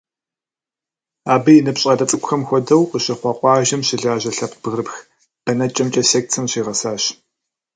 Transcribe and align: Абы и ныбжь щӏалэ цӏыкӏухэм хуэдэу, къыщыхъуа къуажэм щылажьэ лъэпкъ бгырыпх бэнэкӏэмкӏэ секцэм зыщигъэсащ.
Абы 1.33 1.51
и 1.59 1.61
ныбжь 1.65 1.81
щӏалэ 1.83 2.05
цӏыкӏухэм 2.09 2.41
хуэдэу, 2.47 2.89
къыщыхъуа 2.89 3.31
къуажэм 3.39 3.81
щылажьэ 3.87 4.31
лъэпкъ 4.37 4.59
бгырыпх 4.61 4.95
бэнэкӏэмкӏэ 5.43 6.03
секцэм 6.11 6.45
зыщигъэсащ. 6.45 7.03